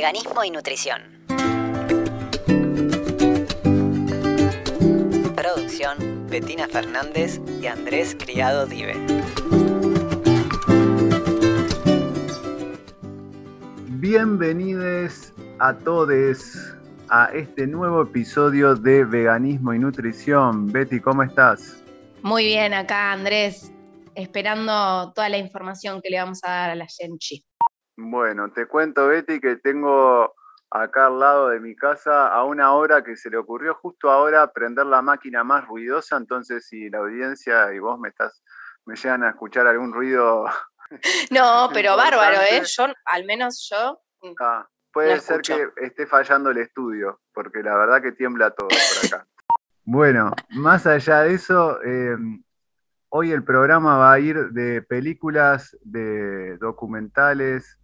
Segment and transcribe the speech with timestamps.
[0.00, 1.02] veganismo y nutrición.
[5.36, 8.94] Producción, Betina Fernández y Andrés Criado Dive.
[13.88, 16.56] Bienvenidos a todos
[17.10, 20.72] a este nuevo episodio de Veganismo y Nutrición.
[20.72, 21.84] Betty, ¿cómo estás?
[22.22, 23.70] Muy bien, acá Andrés,
[24.14, 27.44] esperando toda la información que le vamos a dar a la Genchi.
[28.02, 30.34] Bueno, te cuento, Betty, que tengo
[30.70, 34.50] acá al lado de mi casa a una hora que se le ocurrió justo ahora
[34.52, 38.42] prender la máquina más ruidosa, entonces si la audiencia y vos me estás
[38.86, 40.46] me llegan a escuchar algún ruido.
[41.30, 42.62] No, pero bárbaro, ¿eh?
[42.64, 44.02] Yo, al menos yo.
[44.22, 48.66] Mm, ah, puede ser que esté fallando el estudio, porque la verdad que tiembla todo
[48.66, 49.24] por acá.
[49.84, 52.42] bueno, más allá de eso, em,
[53.10, 57.78] hoy el programa va a ir de películas, de documentales,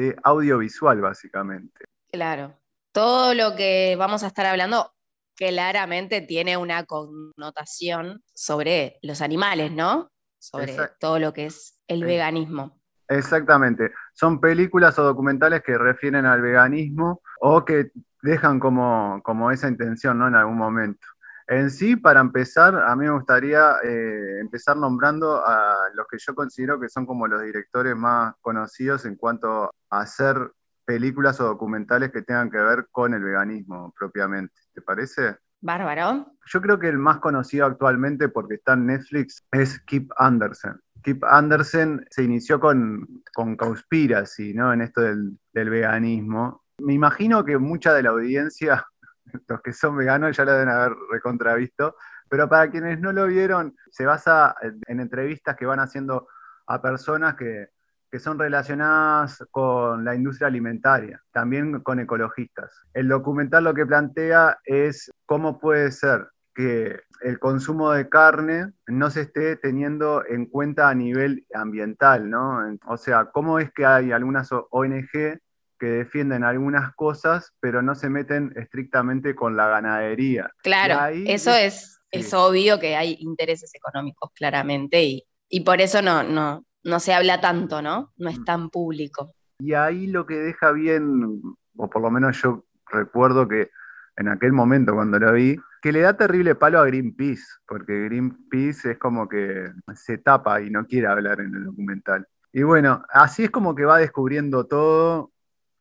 [0.00, 1.84] de audiovisual, básicamente.
[2.10, 2.56] Claro.
[2.92, 4.92] Todo lo que vamos a estar hablando
[5.36, 10.10] claramente tiene una connotación sobre los animales, ¿no?
[10.38, 12.80] Sobre todo lo que es el veganismo.
[13.08, 13.92] Exactamente.
[14.14, 17.90] Son películas o documentales que refieren al veganismo o que
[18.22, 20.28] dejan como, como esa intención, ¿no?
[20.28, 21.06] En algún momento.
[21.50, 26.32] En sí, para empezar, a mí me gustaría eh, empezar nombrando a los que yo
[26.32, 30.52] considero que son como los directores más conocidos en cuanto a hacer
[30.84, 34.54] películas o documentales que tengan que ver con el veganismo propiamente.
[34.72, 35.36] ¿Te parece?
[35.60, 36.26] Bárbaro.
[36.46, 40.80] Yo creo que el más conocido actualmente, porque está en Netflix, es Kip Anderson.
[41.02, 44.72] Kip Anderson se inició con, con Conspiracy, ¿no?
[44.72, 46.64] En esto del, del veganismo.
[46.78, 48.84] Me imagino que mucha de la audiencia
[49.48, 51.96] los que son veganos ya lo deben haber recontravisto,
[52.28, 54.54] pero para quienes no lo vieron, se basa
[54.86, 56.28] en, entrevistas que van haciendo
[56.66, 57.68] a personas que,
[58.18, 62.72] son relacionadas con la industria alimentaria, también con ecologistas.
[62.92, 69.10] El documental lo que plantea es cómo puede ser que el consumo de carne no
[69.10, 72.60] se esté teniendo en cuenta a nivel ambiental, ¿no?
[72.86, 75.38] O sea, cómo es que hay algunas ONG
[75.78, 80.50] que defienden algunas cosas, pero no se meten estrictamente con la ganadería.
[80.62, 86.22] Claro, eso es, es obvio que hay intereses económicos claramente y, y por eso no,
[86.22, 88.12] no, no se habla tanto, ¿no?
[88.16, 88.44] No es mm.
[88.44, 89.34] tan público.
[89.58, 91.42] Y ahí lo que deja bien,
[91.76, 93.70] o por lo menos yo recuerdo que
[94.16, 98.92] en aquel momento cuando lo vi, que le da terrible palo a Greenpeace, porque Greenpeace
[98.92, 102.26] es como que se tapa y no quiere hablar en el documental.
[102.52, 105.32] Y bueno, así es como que va descubriendo todo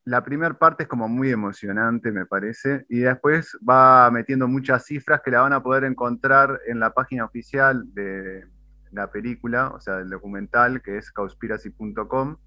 [0.09, 5.21] la primera parte es como muy emocionante, me parece, y después va metiendo muchas cifras
[5.23, 8.43] que la van a poder encontrar en la página oficial de
[8.91, 12.37] la película, o sea, del documental, que es causpiracy.com.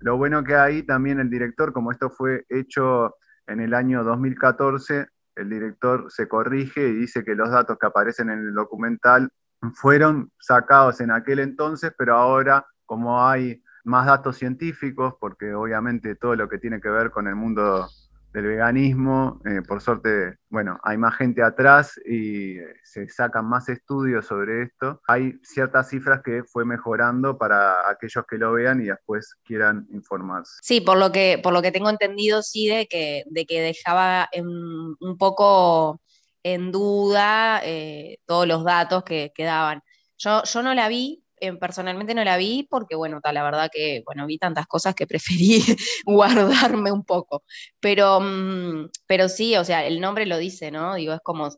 [0.00, 5.08] Lo bueno que ahí también el director, como esto fue hecho en el año 2014,
[5.36, 9.30] el director se corrige y dice que los datos que aparecen en el documental
[9.74, 16.34] fueron sacados en aquel entonces, pero ahora, como hay más datos científicos, porque obviamente todo
[16.36, 17.88] lo que tiene que ver con el mundo
[18.32, 23.68] del veganismo, eh, por suerte, bueno, hay más gente atrás y eh, se sacan más
[23.68, 25.00] estudios sobre esto.
[25.06, 30.52] Hay ciertas cifras que fue mejorando para aquellos que lo vean y después quieran informarse.
[30.62, 34.28] Sí, por lo que, por lo que tengo entendido, sí, de que, de que dejaba
[34.34, 36.00] un poco
[36.42, 39.82] en duda eh, todos los datos que, que daban.
[40.18, 41.19] Yo, yo no la vi,
[41.58, 45.60] personalmente no la vi porque, bueno, la verdad que, bueno, vi tantas cosas que preferí
[46.04, 47.44] guardarme un poco.
[47.80, 50.94] Pero, mm, pero sí, o sea, el nombre lo dice, ¿no?
[50.94, 51.50] Digo, es como,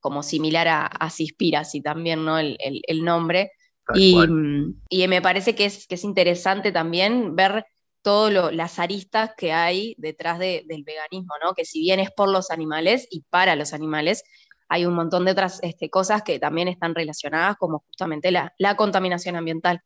[0.00, 2.38] como similar a, a Cispiracy también, ¿no?
[2.38, 3.52] El, nombre.
[3.88, 7.64] Mm, y, me parece que es, que es interesante también ver
[8.02, 11.54] todas las aristas que hay detrás del veganismo, ¿no?
[11.54, 14.24] Que si bien es por los animales y para los animales,
[14.68, 19.36] hay un montón de otras este, cosas que también están relacionadas, como justamente la, contaminación
[19.36, 19.82] ambiental.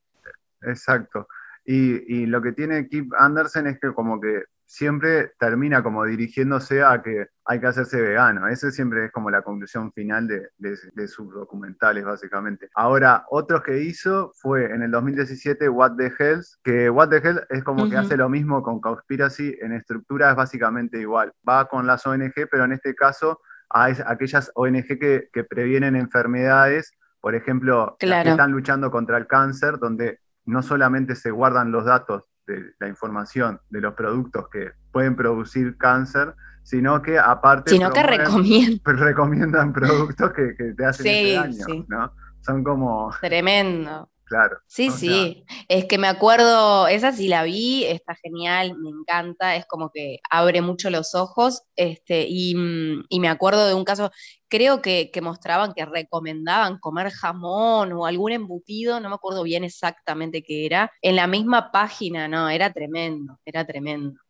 [0.62, 1.28] Exacto.
[1.64, 7.02] Y, lo que tiene Kip Anderson es que como que siempre termina como dirigiéndose a
[7.02, 8.48] que hay que hacerse vegano.
[8.48, 12.68] Ese siempre es como la conclusión final de, sus documentales, básicamente.
[12.74, 17.42] Ahora, otros que hizo fue en el 2017 What the Hell, que What the Hell
[17.50, 21.32] es como que hace lo mismo con Conspiracy, en estructura es básicamente igual.
[21.48, 23.40] Va con las ONG, pero en este caso
[23.72, 30.20] a aquellas ONG que, previenen enfermedades, por ejemplo, que están luchando contra el cáncer, donde
[30.44, 35.76] no solamente se guardan los datos de la información de los productos que pueden producir
[35.78, 38.02] cáncer, sino que aparte sino que
[38.94, 39.72] recomiendan.
[39.72, 42.12] productos que, te hacen daño, ¿no?
[42.40, 43.14] Son como...
[43.20, 44.10] Tremendo.
[44.24, 44.58] Claro.
[44.66, 45.44] Sí, sí.
[45.68, 50.20] Es que me acuerdo, esa sí la vi, está genial, me encanta, es como que
[50.30, 51.62] abre mucho los ojos.
[51.76, 54.10] Este, y, mm, y me acuerdo de un caso,
[54.48, 59.64] creo que, que, mostraban que recomendaban comer jamón o algún embutido, no me acuerdo bien
[59.64, 64.20] exactamente qué era, en la misma página, no, era tremendo, era tremendo.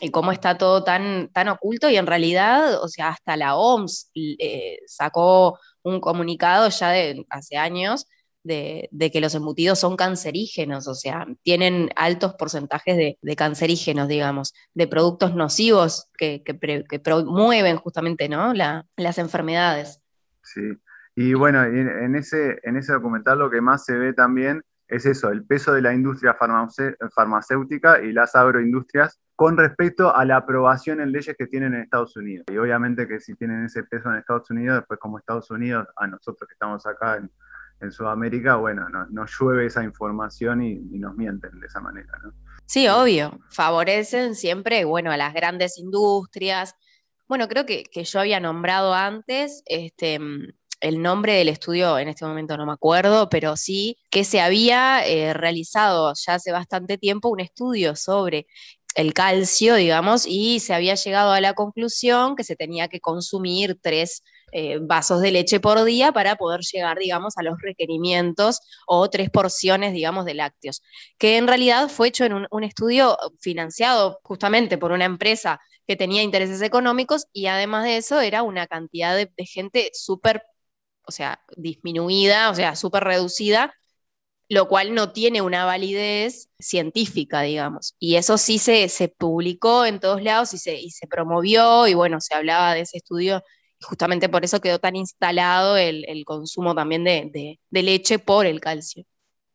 [0.00, 4.10] Y cómo está todo tan, tan oculto y en realidad, o sea, hasta la OMS
[4.14, 8.06] eh, sacó un comunicado ya de hace años
[8.42, 14.86] de, que los embutidos son cancerígenos, o sea, tienen altos porcentajes de, cancerígenos, digamos, de
[14.86, 16.42] productos nocivos que,
[17.02, 18.52] promueven justamente ¿no?
[18.54, 20.00] las enfermedades.
[20.42, 20.62] Sí,
[21.14, 25.30] y bueno, en ese, en ese documental lo que más se ve también es eso,
[25.30, 26.36] el peso de la industria
[27.14, 32.16] farmacéutica y las agroindustrias con respecto a la aprobación en leyes que tienen en Estados
[32.16, 32.46] Unidos.
[32.50, 36.06] Y obviamente que si tienen ese peso en Estados Unidos, después como Estados Unidos, a
[36.06, 37.30] nosotros que estamos acá en,
[37.90, 42.12] Sudamérica, bueno, nos llueve esa información y, nos mienten de esa manera.
[42.22, 42.32] ¿no?
[42.66, 46.74] Sí, obvio, favorecen siempre, bueno, a las grandes industrias.
[47.28, 50.18] Bueno, creo que, que yo había nombrado antes, este,
[50.80, 55.06] el nombre del estudio en este momento no me acuerdo, pero sí que se había
[55.06, 58.46] eh, realizado ya hace bastante tiempo un estudio sobre
[58.94, 63.78] el calcio, digamos, y se había llegado a la conclusión que se tenía que consumir
[63.80, 64.22] tres
[64.52, 69.30] eh, vasos de leche por día para poder llegar, digamos, a los requerimientos o tres
[69.30, 70.82] porciones, digamos, de lácteos,
[71.18, 76.22] que en realidad fue hecho en un, estudio financiado justamente por una empresa que tenía
[76.22, 80.42] intereses económicos y además de eso era una cantidad de, gente súper
[81.06, 83.74] o sea, disminuida, o sea, súper reducida,
[84.48, 87.94] lo cual no tiene una validez científica, digamos.
[87.98, 91.94] Y eso sí se, se publicó en todos lados y se, y se, promovió y
[91.94, 93.42] bueno, se hablaba de ese estudio
[93.82, 98.46] justamente por eso quedó tan instalado el, el consumo también de, de, de, leche por
[98.46, 99.04] el calcio.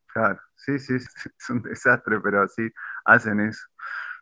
[0.08, 0.96] Claro, sí, sí,
[1.40, 2.70] es un desastre, pero sí
[3.06, 3.64] hacen eso.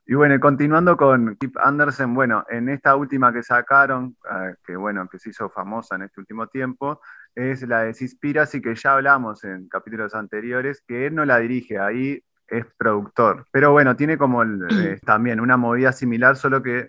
[0.06, 5.07] Y bueno, continuando con Kip Andersen, bueno, en esta última que sacaron, eh, que bueno,
[5.07, 7.00] que se hizo famosa en este último tiempo,
[7.36, 11.80] es la de Cispiracy, que ya hablamos en capítulos anteriores, que él no la dirige,
[11.80, 13.45] ahí es productor.
[13.51, 16.88] Pero bueno, tiene como eh, también una movida similar, solo que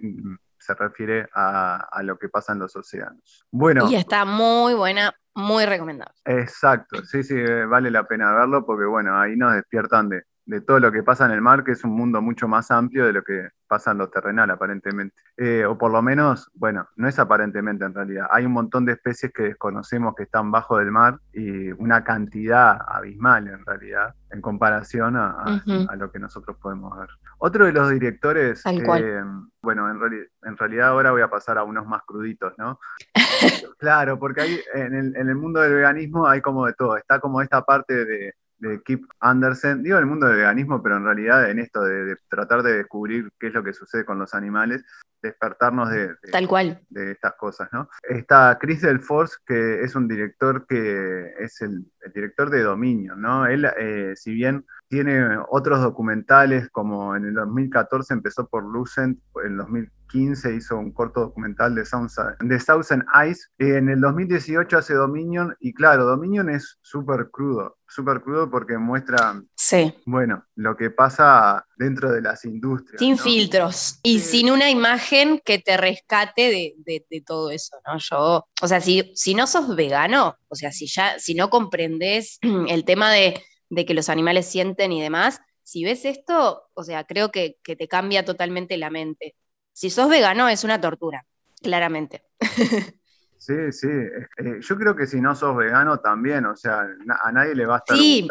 [0.63, 3.47] se refiere a, lo que pasa en los océanos.
[3.51, 3.91] Bueno.
[3.91, 6.15] Y está muy buena, muy recomendable.
[6.25, 10.61] Exacto, sí, sí, eh, vale la pena verlo porque bueno, ahí nos despiertan de, de
[10.61, 13.13] todo lo que pasa en el mar, que es un mundo mucho más amplio de
[13.13, 15.15] lo que pasa en lo terrenal, aparentemente.
[15.37, 18.27] Eh, o por lo menos, bueno, no es aparentemente en realidad.
[18.31, 22.79] Hay un montón de especies que desconocemos que están bajo del mar y una cantidad
[22.87, 25.63] abismal en realidad en comparación a,
[25.97, 27.09] lo que nosotros podemos ver.
[27.39, 29.25] Otro de los directores, eh,
[29.61, 32.79] bueno, en, en, realidad ahora voy a pasar a unos más cruditos, ¿no?
[33.79, 36.97] claro, porque hay, en, el, en el mundo del veganismo hay como de todo.
[36.97, 40.97] Está como esta parte de de Kip Andersen, digo en el mundo del veganismo, pero
[40.97, 44.35] en realidad en esto de, tratar de descubrir qué es lo que sucede con los
[44.35, 44.85] animales,
[45.21, 46.81] despertarnos de, Tal cual.
[46.89, 47.89] de estas cosas, ¿no?
[48.03, 53.47] Está Chris Delforce, que es un director que es el, director de Dominio, ¿no?
[53.47, 59.53] Él, eh, si bien tiene otros documentales, como en el 2014 empezó por Lucent, en
[59.53, 65.55] el 2015 hizo un corto documental de, de Thousand Eyes, en el 2018 hace Dominion,
[65.61, 69.95] y claro, Dominion es súper crudo, súper crudo porque muestra, sí.
[70.07, 72.99] bueno, lo que pasa dentro de las industrias.
[72.99, 77.99] Sin filtros y sin una imagen que te rescate de, todo eso, ¿no?
[77.99, 82.39] Yo, o sea, si, si no sos vegano, o sea, si ya, si no comprendes
[82.69, 83.41] el tema de
[83.73, 87.89] de que los animales sienten y demás, si ves esto, o sea, creo que, te
[87.89, 89.35] cambia totalmente la mente.
[89.73, 91.25] Si sos vegano es una tortura,
[91.61, 92.25] claramente.
[93.43, 93.89] Sí, sí.
[93.89, 96.87] Eh, yo creo que si no sos vegano también, o sea,
[97.25, 98.29] a nadie le va a estar sí,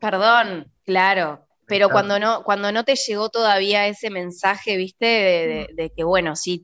[0.00, 1.46] Perdón, claro.
[1.64, 6.60] Pero cuando no, cuando no te llegó todavía ese mensaje, viste, de, que bueno, sí,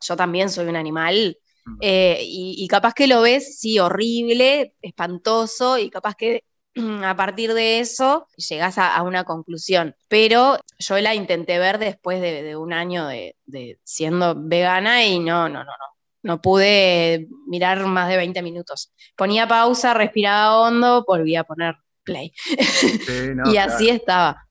[0.00, 1.78] yo también soy un animal, mm.
[1.80, 6.44] eh, y, capaz que lo ves, sí, horrible, espantoso, y capaz que
[7.04, 9.94] a partir de eso llegas a, una conclusión.
[10.08, 13.36] Pero yo la intenté ver después de, un año de,
[13.84, 15.94] siendo vegana y no, no, no, no.
[16.22, 18.94] No pude mirar más de 20 minutos.
[19.14, 22.32] Ponía pausa, respiraba hondo, volvía a poner play.
[23.52, 24.42] y así estaba.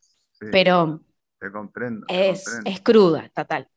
[0.52, 1.02] Pero
[1.40, 3.68] te comprendo, es, es, cruda, total.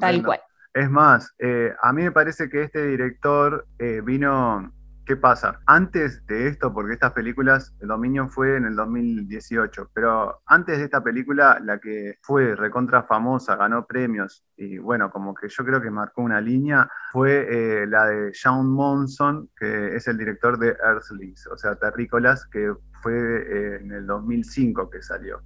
[0.00, 0.40] Tal cual.
[0.72, 4.72] Es más, eh, a mí me parece que este director eh, vino
[5.06, 5.60] ¿Qué pasa?
[5.66, 10.84] Antes de esto, porque estas películas, el Dominion fue en el 2018, pero antes de
[10.84, 15.82] esta película, la que fue recontra famosa, ganó premios y bueno, como que yo creo
[15.82, 20.68] que marcó una línea, fue eh, la de Sean Monson, que es el director de
[20.70, 25.42] Earthlings, o sea, Terrícolas, que fue eh, en el 2005 que salió.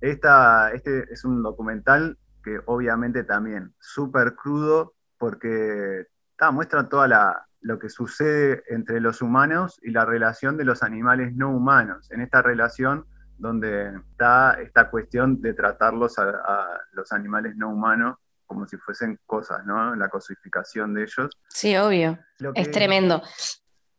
[0.00, 6.06] Esta, este es un documental que obviamente también súper crudo porque
[6.52, 11.34] muestra toda la, lo que sucede entre los humanos y la relación de los animales
[11.34, 12.10] no humanos.
[12.10, 13.06] En esta relación
[13.38, 19.64] donde está esta cuestión de tratarlos a, los animales no humanos como si fuesen cosas,
[19.64, 19.94] ¿no?
[19.94, 21.30] La cosificación de ellos.
[21.48, 22.18] Sí, obvio.
[22.54, 23.22] es tremendo.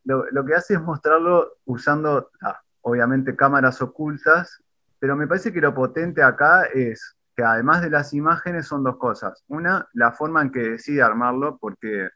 [0.04, 4.62] Lo, que hace es mostrarlo usando, ah, obviamente, cámaras ocultas,
[5.00, 8.98] pero me parece que lo potente acá es que además de las imágenes son dos
[8.98, 9.44] cosas.
[9.48, 12.10] Una, la forma en que decide armarlo, porque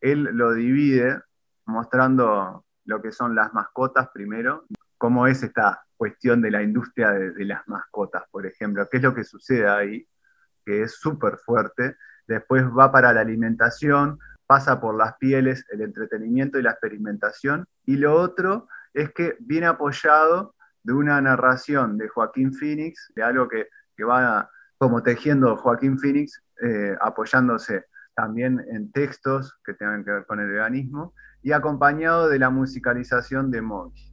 [0.00, 1.20] él lo divide
[1.66, 4.64] mostrando lo que son las mascotas primero,
[4.96, 9.14] cómo es esta cuestión de la industria de, las mascotas, por ejemplo, qué es lo
[9.14, 10.06] que sucede ahí,
[10.64, 11.96] que es súper fuerte.
[12.26, 17.66] Después va para la alimentación, pasa por las pieles, el entretenimiento y la experimentación.
[17.84, 23.48] Y lo otro es que viene apoyado de una narración de Joaquín Phoenix, de algo
[23.48, 23.68] que,
[24.04, 27.86] va como tejiendo Joaquín Phoenix, eh, apoyándose
[28.16, 33.50] también en textos que tengan que ver con el veganismo, y acompañado de la musicalización
[33.52, 34.12] de Mogi.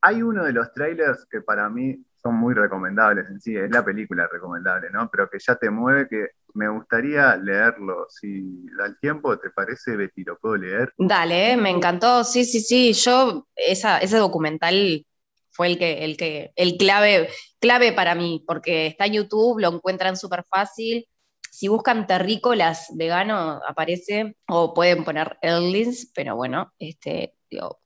[0.00, 3.84] Hay uno de los trailers que para mí son muy recomendables en sí, es la
[3.84, 5.08] película recomendable, ¿no?
[5.10, 8.06] Pero que ya te mueve, que me gustaría leerlo.
[8.08, 10.24] Si da el tiempo, ¿te parece, Betty?
[10.24, 10.92] ¿Lo puedo leer?
[10.96, 12.24] Dale, me encantó.
[12.24, 12.92] Sí, sí, sí.
[12.94, 15.04] Yo, esa, ese documental
[15.50, 17.28] fue el que, el que, el clave,
[17.60, 21.06] clave para mí, porque está en YouTube, lo encuentran súper fácil.
[21.52, 27.34] Si buscan terrícolas vegano, aparece, o pueden poner Erlins, pero bueno, este,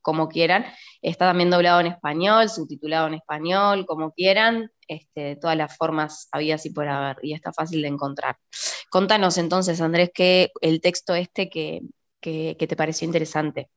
[0.02, 0.66] como quieran.
[1.02, 6.56] Está también doblado en español, subtitulado en español, como quieran, este, todas las formas había
[6.62, 8.36] y por haber, y está fácil de encontrar.
[8.88, 11.82] Contanos entonces, Andrés, que el texto este que,
[12.20, 13.68] que te pareció interesante.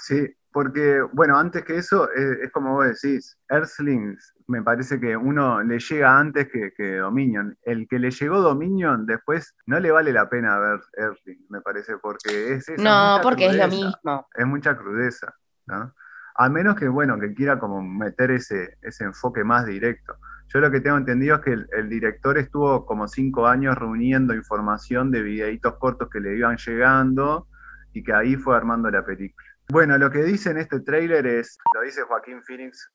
[0.00, 5.60] Sí, porque, bueno, antes que eso, es, como vos decís, Earthlings me parece que uno
[5.64, 7.58] le llega antes que, Dominion.
[7.64, 11.98] El que le llegó Dominion después no le vale la pena ver Earthlings, me parece,
[11.98, 14.28] porque es No, porque es lo mismo.
[14.32, 15.34] Es mucha crudeza,
[15.66, 15.92] ¿no?
[16.36, 20.14] A menos que, bueno, que quiera como meter ese, ese enfoque más directo.
[20.48, 24.34] Yo lo que tengo entendido es que el, el, director estuvo como cinco años reuniendo
[24.34, 27.48] información de videitos cortos que le iban llegando
[27.92, 29.53] y que ahí fue armando la película.
[29.68, 32.90] Bueno, lo que dice en este tráiler es, lo dice Joaquín Phoenix,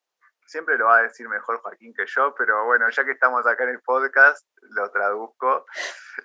[0.45, 3.63] siempre lo va a decir mejor Joaquín que yo, pero bueno, ya que estamos acá
[3.63, 5.65] en el podcast, lo traduzco.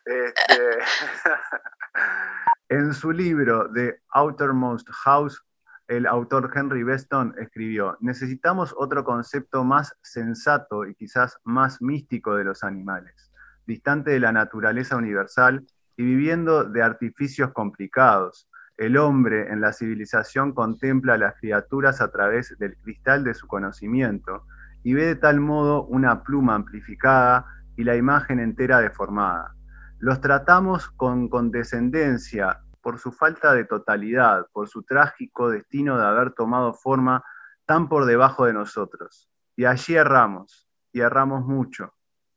[0.06, 0.78] Este,
[2.68, 5.40] en su libro The Outermost House,
[5.86, 12.42] el autor Henry Beston escribió, necesitamos otro concepto más sensato y quizás más místico de
[12.42, 13.30] los animales,
[13.66, 15.64] distante de la naturaleza universal
[15.96, 22.10] y viviendo de artificios complicados, el hombre en la civilización contempla a las criaturas a
[22.10, 24.46] través del cristal de su conocimiento
[24.82, 29.54] y ve de tal modo una pluma amplificada y la imagen entera deformada.
[29.98, 36.32] Los tratamos con condescendencia por su falta de totalidad, por su trágico destino de haber
[36.32, 37.24] tomado forma
[37.66, 39.30] tan por debajo de nosotros.
[39.56, 41.94] Y allí erramos, y erramos mucho,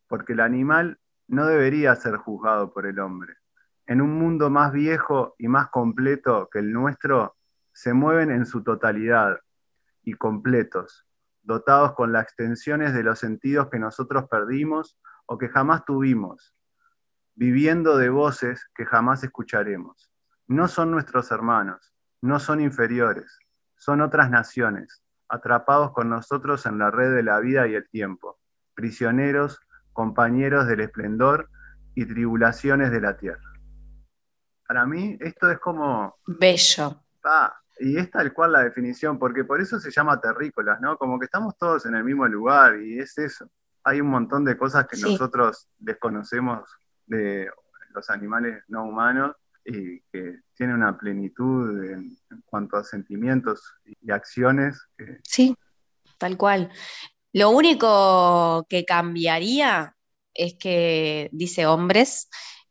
[0.08, 3.36] porque el animal no debería ser juzgado por el hombre
[3.88, 7.36] en un mundo más viejo y más completo que el nuestro,
[7.74, 9.40] se mueven en su totalidad
[10.04, 11.08] y completos,
[11.42, 16.54] dotados con las extensiones de los sentidos que nosotros perdimos o que jamás tuvimos,
[17.36, 20.12] viviendo de voces que jamás escucharemos.
[20.48, 23.40] No son nuestros hermanos, no son inferiores,
[23.78, 28.40] son otras naciones, atrapados con nosotros en la red de la vida y el tiempo,
[28.74, 29.60] prisioneros,
[29.94, 31.50] compañeros del esplendor
[31.96, 33.57] y tribulaciones de la tierra.
[34.68, 36.18] Para mí esto es como...
[36.26, 37.04] Bello.
[37.80, 40.98] y es tal cual la definición, porque por eso se llama terrícolas, ¿no?
[40.98, 43.50] Como que estamos todos en el mismo lugar y es eso.
[43.84, 46.70] Hay un montón de cosas que nosotros desconocemos
[47.06, 47.50] de
[47.94, 54.82] los animales no humanos y que tienen una plenitud en, cuanto a sentimientos y acciones.
[55.24, 55.56] Sí,
[56.18, 56.72] tal cual.
[57.34, 59.96] Lo único que cambiaría
[60.34, 62.30] es que dice hombres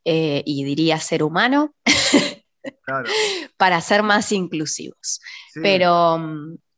[0.09, 1.75] eh, y diría ser humano,
[3.57, 5.19] para ser más inclusivos.
[5.61, 6.17] Pero,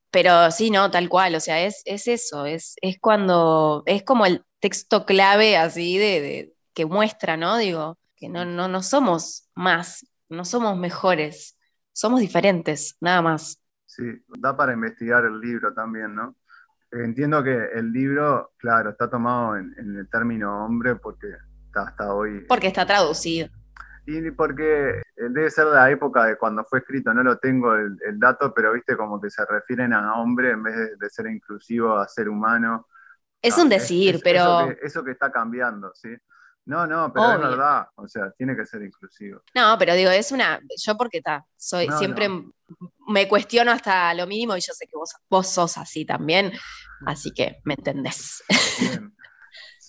[0.10, 4.44] pero sí, no, tal cual, o sea, es, eso, es, es, cuando, es como el
[4.60, 7.58] texto clave así de, que muestra, ¿no?
[7.58, 11.56] Digo, que no, no, somos más, no somos mejores,
[11.92, 13.62] somos diferentes, nada más.
[13.86, 14.06] Sí,
[14.40, 16.36] da para investigar el libro también, ¿no?
[16.92, 21.28] Entiendo que el libro, claro, está tomado en, el término hombre porque
[21.74, 22.46] hasta hoy.
[22.48, 23.50] Porque está traducido.
[24.06, 27.98] Y porque debe ser de la época de cuando fue escrito, no lo tengo el,
[28.18, 32.08] dato, pero viste como que se refieren a hombre en vez de, ser inclusivo a
[32.08, 32.88] ser humano.
[33.42, 34.62] Es un decir, pero.
[34.62, 36.10] Eso que, eso que, está cambiando, ¿sí?
[36.66, 39.42] No, no, pero es verdad, o sea, tiene que ser inclusivo.
[39.56, 42.30] No, pero digo, es una, yo porque está, soy, siempre
[43.08, 46.52] me cuestiono hasta lo mínimo y yo sé que vos, vos sos así también,
[47.06, 48.44] así que me entendés.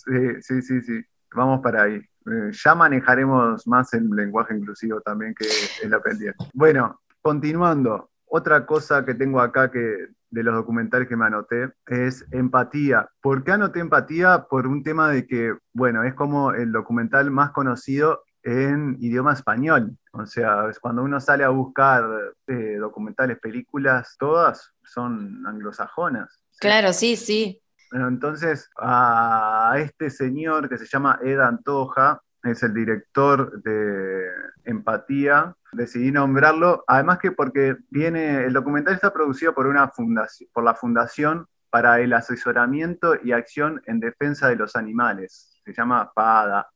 [0.02, 1.96] Sí, sí, sí, sí, vamos para ahí.
[1.96, 6.44] Eh, ya manejaremos más el lenguaje inclusivo también, que es la pendiente.
[6.52, 12.24] Bueno, continuando, otra cosa que tengo acá que de los documentales que me anoté es
[12.30, 13.08] empatía.
[13.20, 14.46] ¿Por qué anoté empatía?
[14.48, 19.96] Por un tema de que, bueno, es como el documental más conocido en idioma español.
[20.12, 22.04] O sea, cuando uno sale a buscar
[22.46, 26.42] eh, documentales, películas, todas son anglosajonas.
[26.58, 27.60] Claro, sí, sí.
[27.92, 34.26] Entonces, a este señor que se llama Ed Antoja, es el director de
[34.64, 40.64] Empatía, decidí nombrarlo, además que porque viene, el documental está producido por, una fundación, por
[40.64, 46.68] la Fundación para el Asesoramiento y Acción en Defensa de los Animales, se llama PADA.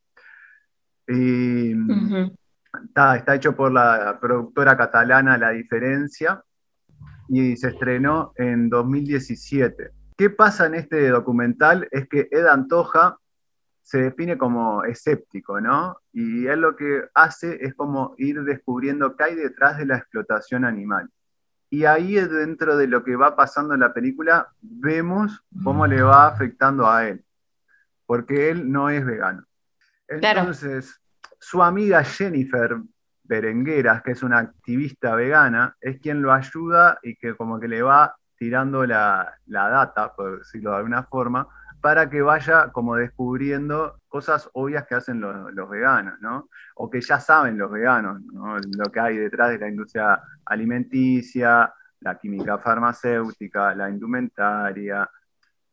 [1.09, 1.73] Y,
[2.85, 6.43] está, está hecho por la productora catalana La Diferencia
[7.29, 9.91] y se estrenó en 2017.
[10.17, 11.89] ¿Qué pasa en este documental?
[11.91, 13.19] Es que Ed Antoja
[13.83, 15.99] se define como escéptico, ¿no?
[16.13, 20.65] Y él lo que hace es como ir descubriendo qué hay detrás de la explotación
[20.65, 21.11] animal.
[21.69, 26.29] Y ahí dentro de lo que va pasando en la película, vemos cómo le va
[26.29, 27.25] afectando a él,
[28.07, 29.45] porque él no es vegano.
[30.07, 31.01] Entonces,
[31.41, 32.77] su amiga Jennifer
[33.25, 37.83] Berengueras, que es una activista vegana, es quien lo ayuda y que como que le
[37.83, 41.49] va tirando la, la data, por decirlo de alguna forma,
[41.85, 46.49] para que vaya como descubriendo cosas obvias que hacen los, veganos, ¿no?
[46.77, 48.57] O que ya saben los veganos, ¿no?
[48.57, 55.07] Lo que hay detrás de la industria alimenticia, la química farmacéutica, la indumentaria,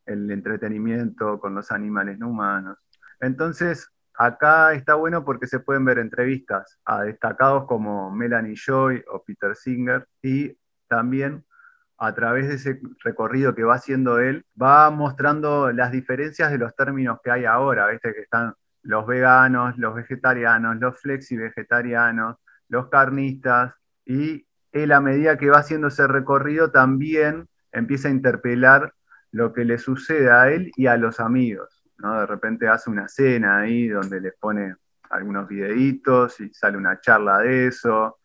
[0.06, 2.77] el entretenimiento con los animales no humanos.
[3.22, 9.24] Entonces, acá está bueno porque se pueden ver entrevistas a destacados como Melanie Joy o
[9.24, 10.57] Peter Singer y
[10.90, 11.46] también
[12.01, 16.75] a través de ese recorrido que va haciendo él, va mostrando las diferencias de los
[16.75, 18.11] términos que hay ahora, ¿viste?
[18.16, 22.37] que están los veganos, los vegetarianos, los flexi-vegetarianos,
[22.70, 28.96] los carnistas, y él a medida que va haciendo ese recorrido también empieza a interpelar
[29.31, 31.83] lo que le sucede a él y a los amigos.
[32.00, 32.20] ¿no?
[32.20, 34.75] De repente hace una cena ahí donde les pone
[35.11, 38.18] algunos videitos y sale una charla de eso.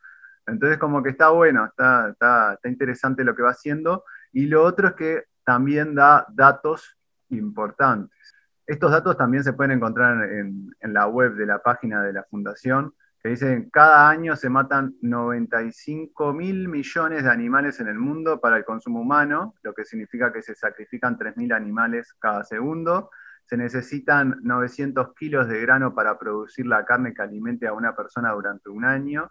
[0.47, 4.05] Entonces como que está bueno, está, interesante lo que va haciendo.
[4.33, 6.97] Y lo otro es que también da datos
[7.31, 8.35] importantes.
[8.67, 12.25] Estos datos también se pueden encontrar en, en la web de la página de la
[12.25, 18.41] fundación, que dicen, cada año se matan 95 mil millones de animales en el mundo
[18.41, 23.11] para el consumo humano, lo que significa que se sacrifican 3 mil animales cada segundo.
[23.45, 28.33] Se necesitan 900 kilos de grano para producir la carne que alimente a una persona
[28.33, 29.31] durante un año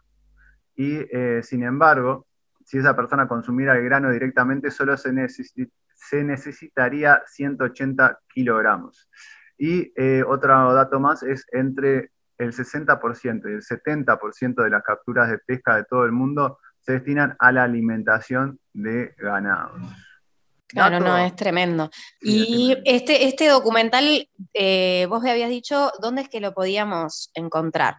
[0.76, 2.28] y eh, sin embargo,
[2.64, 5.12] si esa persona consumiera el grano directamente, solo se,
[5.94, 9.10] se necesitaría 180 kilogramos.
[9.58, 15.30] Y eh, otro dato más es entre el 60% y el 70% de las capturas
[15.30, 19.82] de pesca de todo el mundo se destinan a la alimentación de ganados.
[20.68, 21.90] Claro, no, es tremendo.
[22.22, 27.96] y este, este documental, eh, vos me habías dicho, ¿dónde es que lo podíamos encontrar?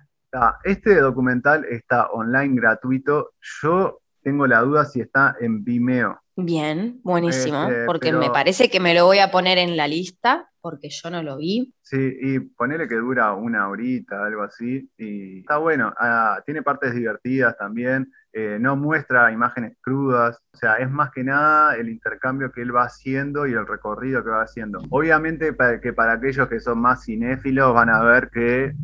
[0.64, 3.30] Este documental está online gratuito.
[3.62, 6.20] Yo tengo la duda si está en Vimeo.
[6.38, 10.50] Bien, buenísimo, este, porque me parece que me lo voy a poner en la lista,
[10.60, 11.72] porque yo no lo vi.
[11.80, 15.94] Sí, y ponele que dura una horita, algo así, y está bueno.
[15.98, 18.12] Ah, tiene partes divertidas también.
[18.34, 22.76] Eh, no muestra imágenes crudas, o sea, es más que nada el intercambio que él
[22.76, 24.82] va haciendo y el recorrido que va haciendo.
[24.90, 28.74] Obviamente para que para aquellos que son más cinéfilos van a ver que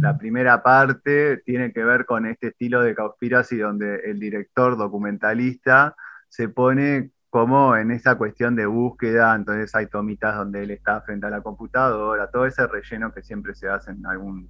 [0.00, 5.96] la primera parte tiene que ver con este estilo de Cowspiracy donde el director documentalista
[6.32, 11.26] se pone como en esa cuestión de búsqueda, entonces hay tomitas donde él está frente
[11.26, 14.48] a la computadora, todo ese relleno que siempre se hace en algún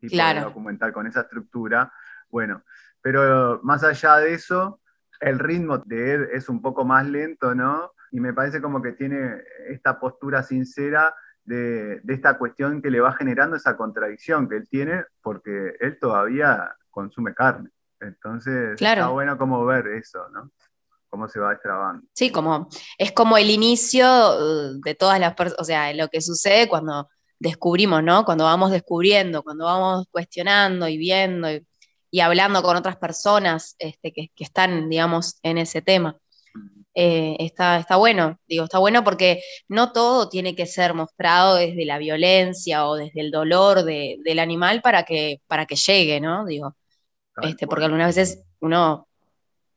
[0.00, 1.92] tipo de documental con esa estructura.
[2.30, 2.62] Bueno,
[3.02, 4.80] pero más allá de eso,
[5.20, 7.92] el ritmo de él es un poco más lento, ¿no?
[8.10, 13.12] Y me parece como que tiene esta postura sincera de, esta cuestión que le va
[13.12, 17.68] generando esa contradicción que él tiene, porque él todavía consume carne.
[18.00, 20.50] Entonces, está bueno como ver eso, ¿no?
[21.12, 22.06] Cómo se va destrabando.
[22.14, 26.22] Sí, como es como el inicio uh, de todas las personas, o sea, lo que
[26.22, 27.06] sucede cuando
[27.38, 28.24] descubrimos, ¿no?
[28.24, 31.48] Cuando vamos descubriendo, cuando vamos cuestionando y viendo
[32.10, 36.16] y, hablando con otras personas este, que, están, digamos, en ese tema.
[36.94, 41.84] Eh, está, está bueno, digo, está bueno porque no todo tiene que ser mostrado desde
[41.84, 46.46] la violencia o desde el dolor del animal para que, para que llegue, ¿no?
[46.46, 46.74] Digo,
[47.42, 49.08] este, porque algunas veces uno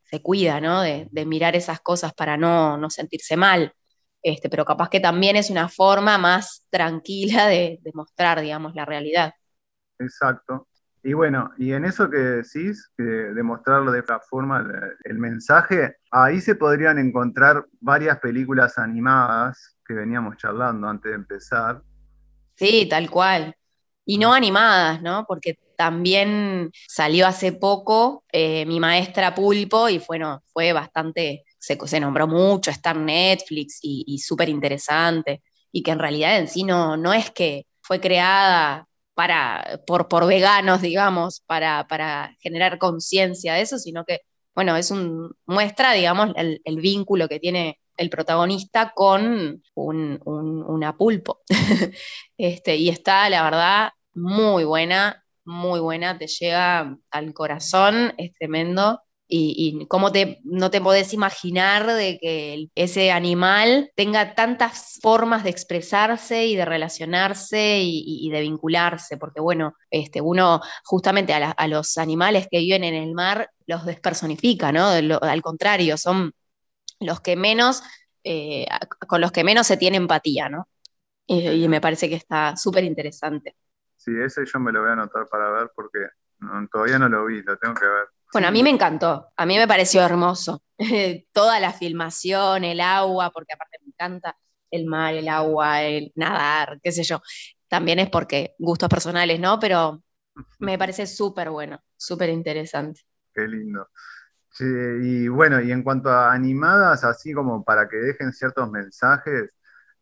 [0.05, 0.81] se cuida, ¿no?
[0.81, 3.73] De, mirar esas cosas para no, no sentirse mal.
[4.21, 9.33] Este, pero capaz que también es una forma más tranquila de, mostrar, digamos, la realidad.
[9.99, 10.67] Exacto.
[11.03, 14.67] Y bueno, y en eso que decís, de mostrarlo de esta forma,
[15.03, 21.83] el, mensaje, ahí se podrían encontrar varias películas animadas que veníamos charlando antes de empezar.
[22.55, 23.55] Sí, tal cual.
[24.03, 25.25] Y no animadas, ¿no?
[25.27, 32.27] Porque también salió hace poco eh, mi maestra Pulpo y bueno, fue bastante se, nombró
[32.27, 37.13] mucho, está en Netflix y, súper interesante, y que en realidad en sí no, no
[37.13, 43.77] es que fue creada para, por, por veganos, digamos, para, para generar conciencia de eso,
[43.79, 44.21] sino que,
[44.53, 51.41] bueno, es un, muestra, digamos, el, vínculo que tiene el protagonista con un, una pulpo.
[52.37, 59.01] este, y está, la verdad, muy buena, muy buena, te llega al corazón, es tremendo
[59.27, 65.49] y, cómo te, no te podés imaginar de que ese animal tenga tantas formas de
[65.49, 72.47] expresarse y de relacionarse y, de vincularse, porque bueno, este, uno justamente a, los animales
[72.51, 74.89] que viven en el mar los despersonifica, ¿no?
[74.89, 76.33] al contrario, son
[76.99, 77.81] los que menos,
[78.23, 78.67] eh,
[79.07, 80.67] con los que menos se tiene empatía, ¿no?
[81.27, 83.55] Y, me parece que está súper interesante.
[83.95, 86.07] Sí, ese yo me lo voy a anotar para ver porque
[86.71, 88.07] todavía no lo vi, lo tengo que ver.
[88.31, 90.61] Bueno, a mí me encantó, a mí me pareció hermoso.
[91.31, 94.35] Toda la filmación, el agua, porque aparte me encanta
[94.71, 97.21] el mar, el agua, el nadar, qué sé yo.
[97.67, 99.59] También es porque gustos personales, ¿no?
[99.59, 100.03] Pero
[100.59, 103.01] me parece súper bueno, súper interesante.
[103.33, 103.89] Qué lindo.
[104.59, 109.51] y bueno, y en cuanto a animadas, así como para que dejen ciertos mensajes,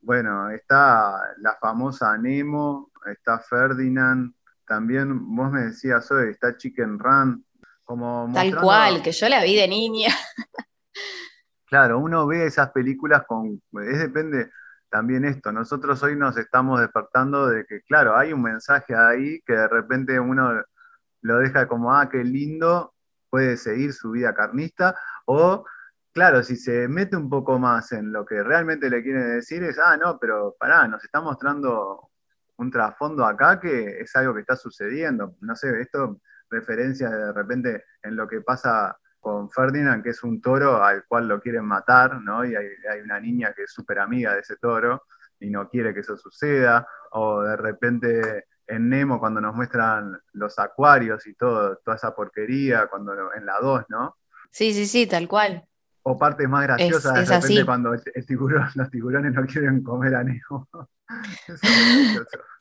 [0.01, 4.33] bueno, está la famosa Nemo, está Ferdinand,
[4.65, 7.45] también vos me decías hoy, está Chicken Run,
[8.33, 10.09] Tal cual, que yo la vi de niña.
[11.65, 13.59] Claro, uno ve esas películas con.
[13.81, 14.51] Es depende
[14.91, 15.51] también esto.
[15.51, 20.19] Nosotros hoy nos estamos despertando de que, claro, hay un mensaje ahí que de repente
[20.19, 20.63] uno
[21.21, 22.93] lo deja como, ah, qué lindo,
[23.27, 24.95] puede seguir su vida carnista.
[25.25, 25.65] O,
[26.13, 29.79] claro, si se mete un poco más en lo que realmente le quiere decir, es,
[29.83, 32.11] ah, no, pero pará, nos está mostrando
[32.57, 35.35] un trasfondo acá que es algo que está sucediendo.
[35.41, 40.41] No sé, esto referencia de repente en lo que pasa con Ferdinand, que es un
[40.41, 42.45] toro al cual lo quieren matar, ¿no?
[42.45, 45.03] Y hay, una niña que es súper amiga de ese toro
[45.39, 50.59] y no quiere que eso suceda, o de repente en Nemo cuando nos muestran los
[50.59, 54.17] acuarios y todo, toda esa porquería, cuando en la 2, ¿no?
[54.51, 55.65] Sí, sí, sí, tal cual.
[56.03, 60.23] O partes más graciosas de repente cuando el tiburón, los tiburones no quieren comer a
[60.23, 60.67] Nemo.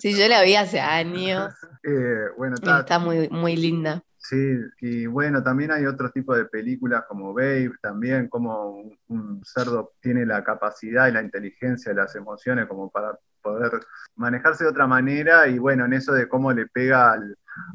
[0.00, 1.54] Sí, yo la vi hace años.
[1.84, 4.04] Eh, bueno, está, muy, muy linda.
[4.16, 9.94] Sí, y bueno, también hay otros tipos de películas como Babe, también como un, cerdo
[10.00, 13.80] tiene la capacidad y la inteligencia y las emociones como para poder
[14.14, 17.18] manejarse de otra manera y bueno, en eso de cómo le pega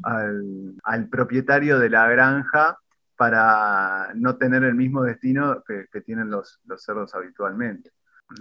[0.04, 2.78] al, propietario de la granja
[3.18, 7.90] para no tener el mismo destino que, tienen los, los cerdos habitualmente.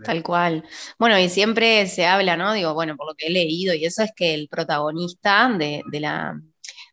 [0.03, 0.63] Tal cual.
[0.99, 2.53] Bueno, y siempre se habla, ¿no?
[2.53, 6.39] Digo, bueno, por lo que he leído, y eso es que el protagonista de, la,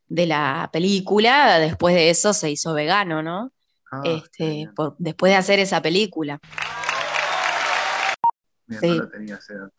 [0.06, 3.52] de la película, después de eso se hizo vegano, ¿no?
[3.92, 6.40] Ah, este, después de hacer esa película.
[8.80, 8.98] sí,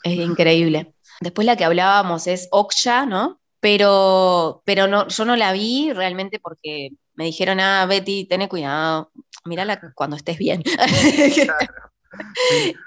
[0.03, 0.93] es increíble.
[1.21, 3.41] Después la que hablábamos es Oksha, ¿no?
[3.59, 9.11] Pero, pero no, yo no la vi realmente porque me dijeron, ah, Betty, ten cuidado,
[9.45, 10.63] mírala cuando estés bien.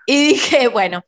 [0.07, 1.05] y dije, bueno,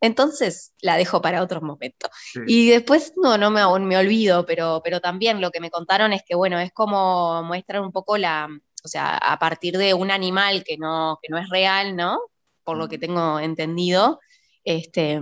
[0.00, 2.08] entonces la dejo para otro momento.
[2.46, 6.22] Y después, no, no me, me olvido, pero, pero también lo que me contaron es
[6.26, 8.48] que, bueno, es como muestran un poco la,
[8.84, 12.18] o sea, a partir de un animal que no, que no es real, ¿no?
[12.64, 14.20] Por lo que tengo entendido,
[14.64, 15.20] este,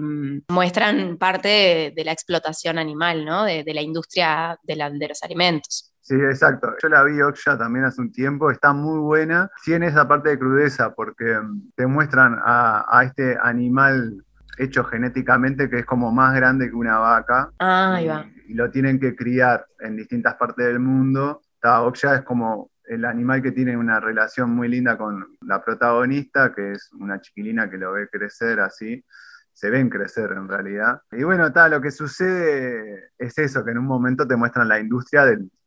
[0.48, 3.44] muestran parte de, la explotación animal, ¿no?
[3.44, 5.92] De, la industria de, de los alimentos.
[6.06, 6.72] Sí, exacto.
[6.80, 9.50] Yo la vi Oksha también hace un tiempo, está muy buena.
[9.64, 14.24] Tiene esa parte de crudeza porque mm, te muestran a, este animal
[14.56, 17.50] hecho genéticamente que es como más grande que una vaca.
[17.58, 18.24] Ah, ahí va.
[18.46, 21.42] Y, lo tienen que criar en distintas partes del mundo.
[21.60, 26.70] Oksha es como el animal que tiene una relación muy linda con la protagonista, que
[26.70, 29.04] es una chiquilina que lo ve crecer así,
[29.52, 31.00] se ven crecer en realidad.
[31.10, 34.78] Y bueno, tal, lo que sucede es eso, que en un momento te muestran la
[34.78, 35.24] industria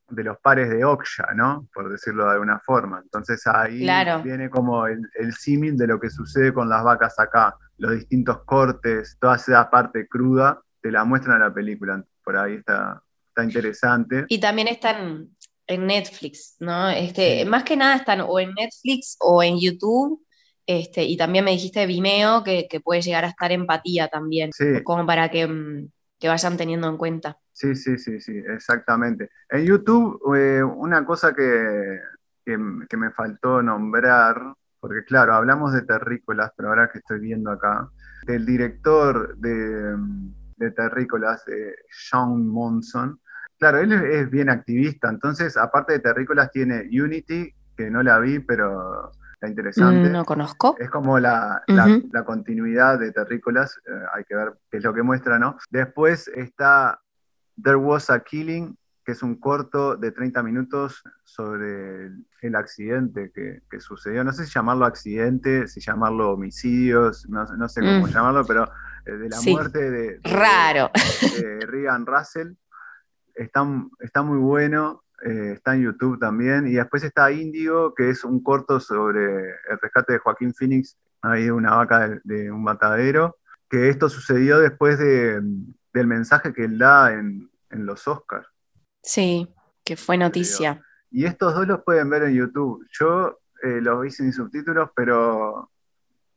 [0.09, 1.67] de los pares de Oksha, ¿no?
[1.73, 3.01] Por decirlo de alguna forma.
[3.03, 3.87] Entonces ahí
[4.23, 8.43] viene como el, el símil de lo que sucede con las vacas acá, los distintos
[8.43, 12.03] cortes, toda esa parte cruda, te la muestran en la película.
[12.23, 14.25] Por ahí está, está interesante.
[14.27, 15.29] Y también están
[15.67, 16.89] en Netflix, ¿no?
[16.89, 20.25] Este, Más que nada están o en Netflix o en YouTube.
[20.65, 24.51] Este, y también me dijiste Vimeo que, puede llegar a estar empatía también,
[24.83, 25.89] como para mm,
[26.19, 27.37] que, vayan teniendo en cuenta.
[27.51, 29.29] Sí, sí, sí, sí, exactamente.
[29.49, 31.99] En YouTube, eh, una cosa que,
[32.45, 37.89] que, me faltó nombrar, porque claro, hablamos de terrícolas, pero ahora que estoy viendo acá,
[38.27, 39.95] el director de,
[40.57, 41.43] de terrícolas,
[41.89, 43.19] Sean Monson,
[43.59, 48.39] Claro, él es bien activista, entonces aparte de Terrícolas tiene Unity, que no la vi,
[48.39, 50.09] pero está interesante.
[50.09, 50.75] Mm, no conozco.
[50.79, 51.63] Es como la,
[52.25, 55.57] continuidad de Terrícolas, eh, hay que ver qué es lo que muestra, ¿no?
[55.69, 56.99] Después está
[57.61, 63.79] There Was a Killing, que es un corto de 30 minutos sobre el, accidente que,
[63.79, 64.25] sucedió.
[64.25, 68.09] No sé si llamarlo accidente, si llamarlo homicidios, no, sé cómo mm.
[68.09, 68.69] llamarlo, pero
[69.05, 70.91] eh, de la muerte de, Raro.
[71.39, 72.55] de Russell
[73.35, 73.63] está,
[74.21, 76.67] muy bueno, eh, está en YouTube también.
[76.67, 81.49] Y después está Índigo, que es un corto sobre el rescate de Joaquín Phoenix, ahí
[81.49, 83.37] una vaca de, un matadero,
[83.69, 85.41] que esto sucedió después de,
[85.93, 88.47] del mensaje que él da en, los Oscars.
[89.03, 89.47] Sí,
[89.83, 90.81] que fue noticia.
[91.11, 92.85] Y estos dos los pueden ver en YouTube.
[92.91, 95.69] Yo eh, los vi sin subtítulos, pero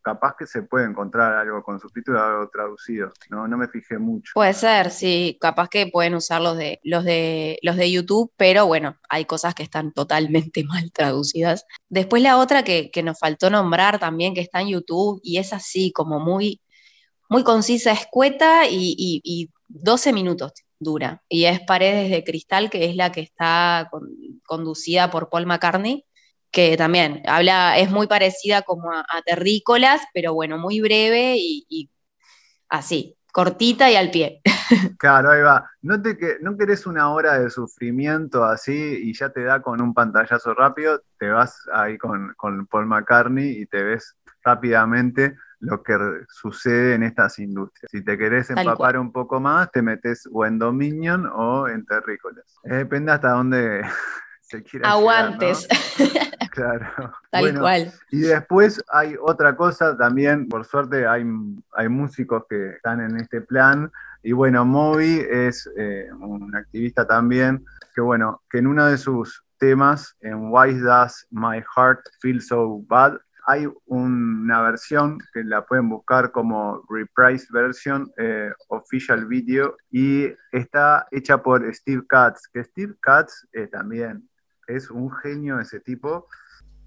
[0.02, 3.12] capaz que se puede encontrar algo con subtítulos, algo traducido.
[3.30, 4.32] No, no me fijé mucho.
[4.34, 8.66] Puede ser, sí, capaz que pueden usar los de, los de, los de YouTube, pero
[8.66, 11.64] bueno, hay cosas que están totalmente mal traducidas.
[11.88, 15.92] Después la otra que, nos faltó nombrar también, que está en YouTube, y es así
[15.92, 16.60] como muy,
[17.28, 21.22] muy concisa, escueta y, 12 minutos dura.
[21.28, 23.88] Y es Paredes de Cristal, que es la que está
[24.44, 26.04] conducida por Paul McCartney
[26.52, 31.90] que también habla, es muy parecida como a, terrícolas, pero bueno, muy breve y,
[32.68, 34.40] así, cortita y al pie.
[34.98, 35.68] Claro, ahí va.
[35.82, 39.92] No, te, no querés una hora de sufrimiento así y ya te da con un
[39.92, 45.96] pantallazo rápido, te vas ahí con, con Paul McCartney y te ves rápidamente lo que
[46.28, 47.90] sucede en estas industrias.
[47.90, 52.44] Si te querés empapar un poco más, te metes o en Dominion o en Terrícolas.
[52.64, 53.82] Eh, depende hasta dónde
[54.40, 54.90] se quiera.
[54.90, 55.68] Aguantes.
[56.52, 56.86] Claro.
[57.30, 57.92] Tal cual.
[58.10, 61.24] Y después hay otra cosa también, por suerte hay,
[61.72, 63.90] hay músicos que están en este plan.
[64.22, 69.42] Y bueno, Moby es eh, un activista también, que bueno, que en uno de sus
[69.58, 75.88] temas, en Why Does My Heart Feel So Bad, hay una versión que la pueden
[75.88, 82.94] buscar como reprise version eh, official video y está hecha por Steve Katz, que Steve
[83.00, 84.28] Katz eh, también
[84.66, 86.26] es un genio ese tipo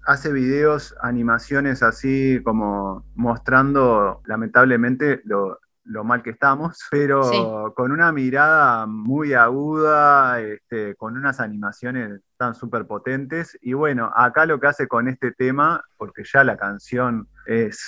[0.06, 5.58] hace videos, animaciones así como mostrando lamentablemente lo,
[6.04, 12.86] mal que estamos, pero con una mirada muy aguda, este, con unas animaciones tan súper
[12.86, 13.58] potentes.
[13.60, 17.80] Y bueno, acá lo que hace con este tema, porque ya la canción es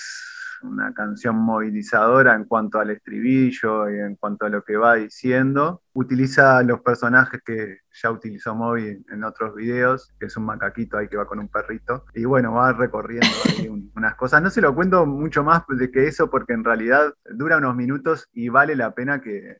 [0.62, 5.82] una canción movilizadora en cuanto al estribillo y en cuanto a lo que va diciendo.
[5.92, 11.08] Utiliza los personajes que ya utilizó Moby en otros videos, que es un macaquito ahí
[11.08, 12.04] que va con un perrito.
[12.14, 14.42] Y bueno, va recorriendo ahí unas cosas.
[14.42, 18.28] No se lo cuento mucho más de que eso porque en realidad dura unos minutos
[18.32, 19.56] y vale la pena que,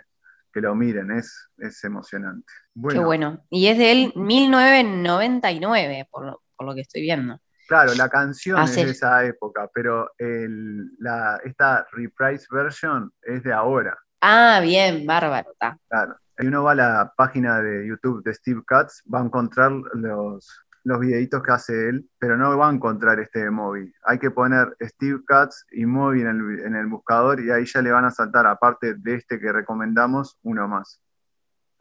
[0.54, 2.52] lo miren, es, es emocionante.
[2.88, 3.44] Qué bueno.
[3.48, 7.40] Y es de él 1999, por por lo que estoy viendo.
[7.68, 13.94] Claro, la canción es de esa época, pero esta reprise version es de ahora.
[14.22, 15.52] Ah, bien, bárbaro.
[15.86, 16.16] Claro.
[16.38, 20.64] Si uno va a la página de YouTube de Steve Katz, va a encontrar los,
[20.84, 23.92] los videitos que hace él, pero no va a encontrar este de Moby.
[24.04, 27.82] Hay que poner Steve Katz y Moby en el, en el buscador y ahí ya
[27.82, 31.02] le van a saltar, aparte de este que recomendamos, uno más,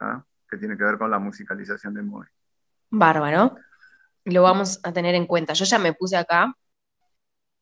[0.00, 0.22] ¿ah?
[0.50, 2.26] que tiene que ver con la musicalización de Moby.
[2.90, 3.56] Bárbaro
[4.28, 5.52] lo vamos a tener en cuenta.
[5.52, 6.54] Yo ya me puse acá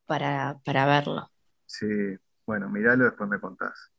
[0.06, 1.30] para, verlo.
[1.66, 1.86] Sí,
[2.46, 3.90] bueno, míralo, después me contás.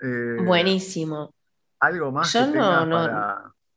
[0.00, 1.32] Eh, Buenísimo.
[1.80, 2.60] ¿Algo más que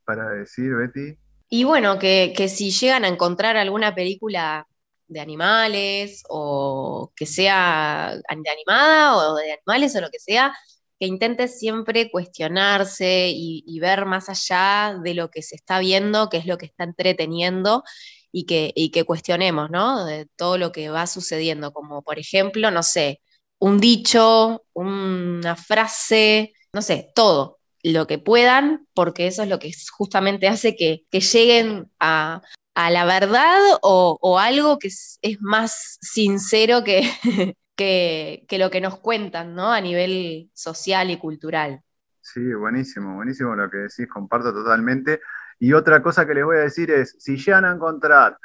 [0.03, 1.17] para, decir, Betty?
[1.49, 4.65] Y bueno, que, si llegan a encontrar alguna película
[5.07, 10.55] de animales o que sea de animada o de animales o lo que sea,
[11.01, 16.37] que intente siempre cuestionarse y, ver más allá de lo que se está viendo, qué
[16.37, 17.83] es lo que está entreteniendo
[18.31, 20.05] y que, y que cuestionemos, ¿no?
[20.05, 23.19] De todo lo que va sucediendo, como por ejemplo, no sé,
[23.57, 29.71] un dicho, una frase, no sé, todo lo que puedan, porque eso es lo que
[29.91, 32.43] justamente hace que, lleguen a,
[32.75, 37.09] la verdad o, algo que es, más sincero que,
[37.75, 39.71] que, lo que nos cuentan, ¿no?
[39.71, 41.81] A nivel social y cultural.
[42.21, 45.21] Sí, buenísimo, buenísimo lo que decís, comparto totalmente.
[45.59, 48.37] Y otra cosa que les voy a decir es, si llegan a encontrar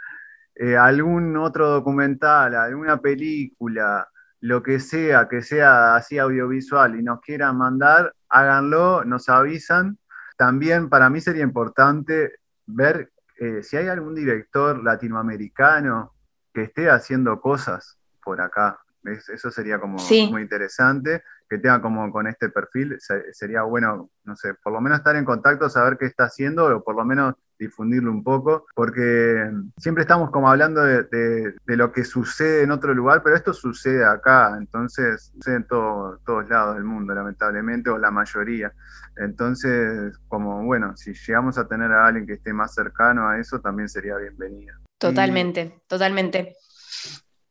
[0.54, 4.08] eh, algún otro documental, alguna película,
[4.40, 9.98] lo que sea, que sea así audiovisual y nos quieran mandar, háganlo, nos avisan.
[10.36, 16.14] También para mí sería importante ver eh, si hay algún director latinoamericano
[16.54, 18.78] que esté haciendo cosas por acá.
[19.06, 19.96] Eso sería como
[20.30, 22.98] muy interesante, que tenga como con este perfil,
[23.32, 26.82] sería bueno, no sé, por lo menos estar en contacto, saber qué está haciendo o
[26.82, 32.62] por lo menos difundirlo un poco, porque siempre estamos como hablando de, lo que sucede
[32.62, 37.90] en otro lugar, pero esto sucede acá, entonces sucede en todos lados del mundo, lamentablemente,
[37.90, 38.72] o la mayoría.
[39.16, 43.60] Entonces, como bueno, si llegamos a tener a alguien que esté más cercano a eso,
[43.60, 44.78] también sería bienvenida.
[44.98, 46.56] Totalmente, totalmente.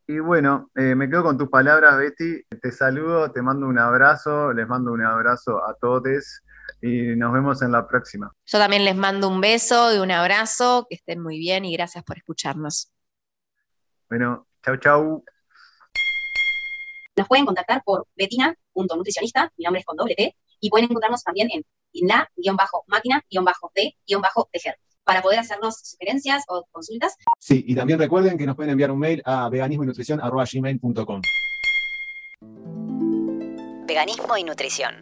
[0.08, 2.44] Y bueno, eh, me quedo con tus palabras, Betty.
[2.62, 6.44] Te saludo, te mando un abrazo, les mando un abrazo a todos
[6.82, 8.32] y nos vemos en la próxima.
[8.46, 12.04] Yo también les mando un beso y un abrazo, que estén muy bien y gracias
[12.04, 12.92] por escucharnos.
[14.10, 15.26] Bueno, chau, chau.
[17.16, 21.50] Nos pueden contactar por betina.nutricionista, mi nombre es con doble T, y pueden encontrarnos también
[21.52, 27.16] en la-máquina-de-tejer para poder hacernos sugerencias o consultas.
[27.40, 31.22] Sí, y también recuerden que nos pueden enviar un mail a veganismoynutrición.com.
[33.88, 34.96] Veganismo y nutrición.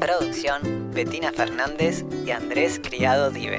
[0.00, 3.58] Producción, Betina Fernández y Andrés Criado Dive.